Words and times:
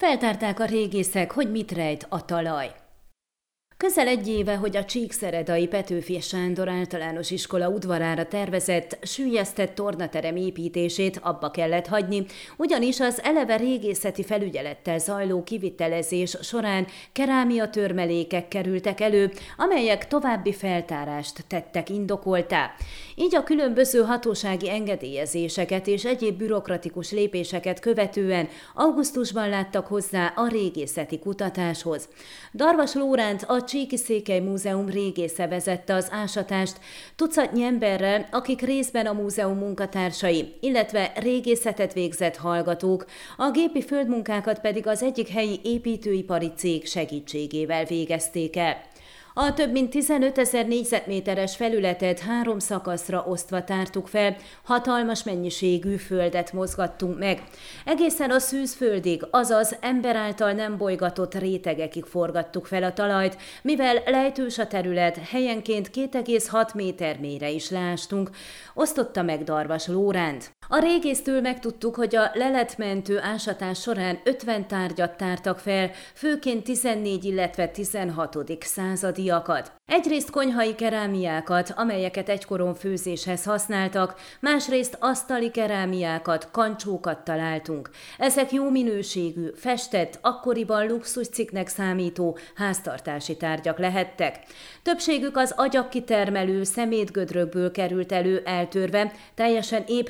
Feltárták 0.00 0.60
a 0.60 0.64
régészek, 0.64 1.32
hogy 1.32 1.50
mit 1.50 1.72
rejt 1.72 2.06
a 2.08 2.24
talaj. 2.24 2.79
Közel 3.80 4.06
egy 4.06 4.28
éve, 4.28 4.56
hogy 4.56 4.76
a 4.76 4.84
Csíkszeredai 4.84 5.66
Petőfi 5.66 6.20
Sándor 6.20 6.68
általános 6.68 7.30
iskola 7.30 7.68
udvarára 7.68 8.26
tervezett, 8.26 8.98
sűjesztett 9.02 9.74
tornaterem 9.74 10.36
építését 10.36 11.18
abba 11.22 11.50
kellett 11.50 11.86
hagyni, 11.86 12.26
ugyanis 12.56 13.00
az 13.00 13.22
eleve 13.22 13.56
régészeti 13.56 14.24
felügyelettel 14.24 14.98
zajló 14.98 15.42
kivitelezés 15.42 16.36
során 16.42 16.86
kerámia 17.12 17.70
törmelékek 17.70 18.48
kerültek 18.48 19.00
elő, 19.00 19.30
amelyek 19.56 20.06
további 20.06 20.52
feltárást 20.52 21.44
tettek 21.48 21.88
indokoltá. 21.88 22.70
Így 23.14 23.36
a 23.36 23.42
különböző 23.42 24.00
hatósági 24.00 24.70
engedélyezéseket 24.70 25.86
és 25.86 26.04
egyéb 26.04 26.38
bürokratikus 26.38 27.10
lépéseket 27.12 27.80
követően 27.80 28.48
augusztusban 28.74 29.48
láttak 29.48 29.86
hozzá 29.86 30.32
a 30.36 30.48
régészeti 30.48 31.18
kutatáshoz. 31.18 32.08
Darvas 32.54 32.94
Lóránt 32.94 33.42
a 33.42 33.64
Csíki 33.70 33.96
Székely 33.96 34.40
Múzeum 34.40 34.88
régésze 34.88 35.46
vezette 35.46 35.94
az 35.94 36.08
ásatást, 36.10 36.80
tucatnyi 37.16 37.62
emberrel, 37.62 38.28
akik 38.30 38.60
részben 38.60 39.06
a 39.06 39.12
múzeum 39.12 39.58
munkatársai, 39.58 40.54
illetve 40.60 41.12
régészetet 41.16 41.92
végzett 41.92 42.36
hallgatók, 42.36 43.04
a 43.36 43.50
gépi 43.50 43.82
földmunkákat 43.82 44.60
pedig 44.60 44.86
az 44.86 45.02
egyik 45.02 45.28
helyi 45.28 45.60
építőipari 45.62 46.52
cég 46.56 46.86
segítségével 46.86 47.84
végezték 47.84 48.56
el. 48.56 48.82
A 49.34 49.54
több 49.54 49.72
mint 49.72 49.90
15 49.90 50.38
ezer 50.38 50.66
négyzetméteres 50.66 51.56
felületet 51.56 52.18
három 52.18 52.58
szakaszra 52.58 53.24
osztva 53.28 53.64
tártuk 53.64 54.08
fel, 54.08 54.36
hatalmas 54.62 55.22
mennyiségű 55.22 55.96
földet 55.96 56.52
mozgattunk 56.52 57.18
meg. 57.18 57.42
Egészen 57.84 58.30
a 58.30 58.38
szűzföldig, 58.38 59.26
azaz 59.30 59.76
ember 59.80 60.16
által 60.16 60.52
nem 60.52 60.76
bolygatott 60.76 61.34
rétegekig 61.34 62.04
forgattuk 62.04 62.66
fel 62.66 62.82
a 62.82 62.92
talajt, 62.92 63.36
mivel 63.62 64.02
lejtős 64.06 64.58
a 64.58 64.66
terület, 64.66 65.16
helyenként 65.16 65.90
2,6 65.94 66.74
méter 66.74 67.18
mélyre 67.18 67.50
is 67.50 67.70
lástunk, 67.70 68.30
osztotta 68.74 69.22
meg 69.22 69.42
Darvas 69.42 69.86
Lóránt. 69.86 70.50
A 70.72 70.78
régésztől 70.78 71.40
megtudtuk, 71.40 71.94
hogy 71.94 72.16
a 72.16 72.30
leletmentő 72.34 73.18
ásatás 73.18 73.80
során 73.80 74.20
50 74.24 74.66
tárgyat 74.66 75.16
tártak 75.16 75.58
fel, 75.58 75.90
főként 76.14 76.64
14, 76.64 77.24
illetve 77.24 77.68
16. 77.68 78.36
századiakat. 78.60 79.72
Egyrészt 79.86 80.30
konyhai 80.30 80.74
kerámiákat, 80.74 81.72
amelyeket 81.76 82.28
egykoron 82.28 82.74
főzéshez 82.74 83.44
használtak, 83.44 84.14
másrészt 84.40 84.96
asztali 85.00 85.50
kerámiákat, 85.50 86.50
kancsókat 86.50 87.24
találtunk. 87.24 87.90
Ezek 88.18 88.52
jó 88.52 88.70
minőségű, 88.70 89.50
festett, 89.54 90.18
akkoriban 90.20 90.86
luxuscikknek 90.86 91.68
számító 91.68 92.38
háztartási 92.54 93.36
tárgyak 93.36 93.78
lehettek. 93.78 94.38
Többségük 94.82 95.36
az 95.36 95.54
agyakkitermelő 95.56 96.62
szemétgödrökből 96.62 97.70
került 97.70 98.12
elő 98.12 98.42
eltörve, 98.44 99.12
teljesen 99.34 99.84
épp 99.86 100.06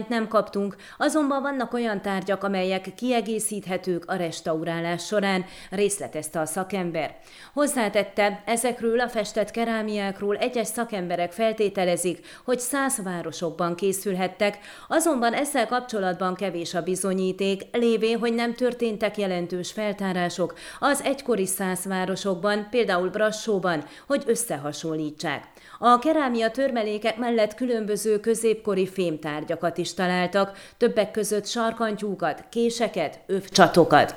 példányt 0.00 0.08
nem 0.08 0.28
kaptunk, 0.28 0.76
azonban 0.98 1.42
vannak 1.42 1.72
olyan 1.72 2.00
tárgyak, 2.00 2.44
amelyek 2.44 2.94
kiegészíthetők 2.94 4.04
a 4.06 4.14
restaurálás 4.14 5.06
során, 5.06 5.44
részletezte 5.70 6.40
a 6.40 6.46
szakember. 6.46 7.16
Hozzátette, 7.52 8.42
ezekről 8.46 9.00
a 9.00 9.08
festett 9.08 9.50
kerámiákról 9.50 10.36
egyes 10.36 10.66
szakemberek 10.66 11.32
feltételezik, 11.32 12.26
hogy 12.44 12.58
száz 12.58 13.02
városokban 13.02 13.74
készülhettek, 13.74 14.58
azonban 14.88 15.34
ezzel 15.34 15.66
kapcsolatban 15.66 16.34
kevés 16.34 16.74
a 16.74 16.82
bizonyíték, 16.82 17.62
lévén, 17.72 18.18
hogy 18.18 18.34
nem 18.34 18.54
történtek 18.54 19.18
jelentős 19.18 19.72
feltárások 19.72 20.54
az 20.78 21.02
egykori 21.02 21.46
száz 21.46 21.84
városokban, 21.84 22.66
például 22.70 23.08
Brassóban, 23.08 23.84
hogy 24.06 24.22
összehasonlítsák. 24.26 25.48
A 25.78 25.98
kerámia 25.98 26.50
törmelékek 26.50 27.16
mellett 27.16 27.54
különböző 27.54 28.20
középkori 28.20 28.86
fémtárgyakat 28.86 29.78
is 29.78 29.89
találtak, 29.94 30.58
többek 30.76 31.10
között 31.10 31.46
sarkantyúkat, 31.46 32.44
késeket, 32.48 33.18
övcsatokat. 33.26 34.16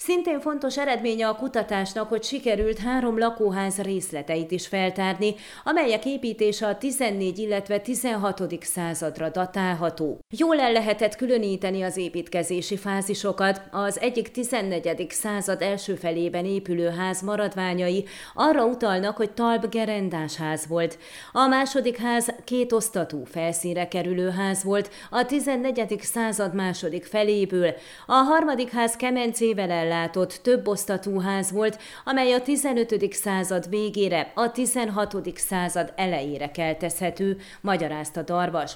Szintén 0.00 0.40
fontos 0.40 0.78
eredménye 0.78 1.28
a 1.28 1.36
kutatásnak, 1.36 2.08
hogy 2.08 2.22
sikerült 2.22 2.78
három 2.78 3.18
lakóház 3.18 3.78
részleteit 3.78 4.50
is 4.50 4.66
feltárni, 4.66 5.34
amelyek 5.64 6.04
építése 6.04 6.66
a 6.66 6.78
14, 6.78 7.38
illetve 7.38 7.78
16. 7.78 8.42
századra 8.60 9.28
datálható. 9.28 10.18
Jól 10.30 10.60
el 10.60 10.72
lehetett 10.72 11.16
különíteni 11.16 11.82
az 11.82 11.96
építkezési 11.96 12.76
fázisokat, 12.76 13.62
az 13.70 14.00
egyik 14.00 14.30
14. 14.30 15.06
század 15.10 15.62
első 15.62 15.94
felében 15.94 16.44
épülő 16.44 16.88
ház 16.88 17.22
maradványai 17.22 18.04
arra 18.34 18.64
utalnak, 18.64 19.16
hogy 19.16 19.30
talp 19.30 19.68
gerendás 19.70 20.36
ház 20.36 20.66
volt. 20.66 20.98
A 21.32 21.46
második 21.46 21.96
ház 21.96 22.34
két 22.44 22.72
osztatú 22.72 23.24
felszínre 23.24 23.88
kerülő 23.88 24.30
ház 24.30 24.64
volt, 24.64 24.90
a 25.10 25.26
14. 25.26 25.98
század 26.00 26.54
második 26.54 27.04
feléből, 27.04 27.74
a 28.06 28.12
harmadik 28.12 28.70
ház 28.70 28.96
kemencével 28.96 29.70
ellátó 29.70 29.86
ellátott 29.88 30.40
több 30.42 30.68
osztatú 30.68 31.20
ház 31.20 31.50
volt, 31.50 31.78
amely 32.04 32.32
a 32.32 32.42
15. 32.42 33.12
század 33.12 33.68
végére, 33.68 34.32
a 34.34 34.50
16. 34.50 35.38
század 35.38 35.92
elejére 35.96 36.50
keltezhető, 36.50 37.36
magyarázta 37.60 38.22
Darvas. 38.22 38.72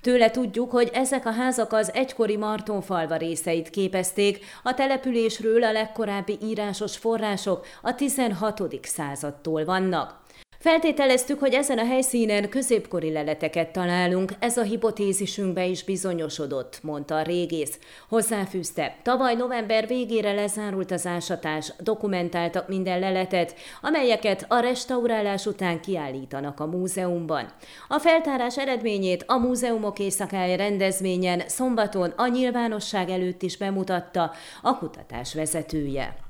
Tőle 0.00 0.30
tudjuk, 0.30 0.70
hogy 0.70 0.90
ezek 0.92 1.26
a 1.26 1.32
házak 1.32 1.72
az 1.72 1.92
egykori 1.94 2.36
Martonfalva 2.36 3.16
részeit 3.16 3.70
képezték, 3.70 4.44
a 4.62 4.74
településről 4.74 5.64
a 5.64 5.72
legkorábbi 5.72 6.38
írásos 6.42 6.96
források 6.96 7.66
a 7.82 7.94
16. 7.94 8.78
századtól 8.82 9.64
vannak. 9.64 10.18
Feltételeztük, 10.60 11.38
hogy 11.38 11.54
ezen 11.54 11.78
a 11.78 11.84
helyszínen 11.84 12.48
középkori 12.48 13.12
leleteket 13.12 13.72
találunk, 13.72 14.32
ez 14.38 14.56
a 14.56 14.62
hipotézisünkbe 14.62 15.66
is 15.66 15.84
bizonyosodott, 15.84 16.78
mondta 16.82 17.16
a 17.16 17.22
régész. 17.22 17.78
Hozzáfűzte, 18.08 18.96
tavaly 19.02 19.34
november 19.34 19.86
végére 19.86 20.32
lezárult 20.32 20.90
az 20.90 21.06
ásatás, 21.06 21.72
dokumentáltak 21.78 22.68
minden 22.68 22.98
leletet, 22.98 23.54
amelyeket 23.80 24.44
a 24.48 24.58
restaurálás 24.58 25.46
után 25.46 25.80
kiállítanak 25.80 26.60
a 26.60 26.66
múzeumban. 26.66 27.52
A 27.88 27.98
feltárás 27.98 28.58
eredményét 28.58 29.24
a 29.26 29.38
Múzeumok 29.38 29.98
éjszakája 29.98 30.56
rendezvényen 30.56 31.42
szombaton 31.46 32.12
a 32.16 32.26
nyilvánosság 32.26 33.10
előtt 33.10 33.42
is 33.42 33.56
bemutatta 33.56 34.32
a 34.62 34.78
kutatás 34.78 35.34
vezetője. 35.34 36.29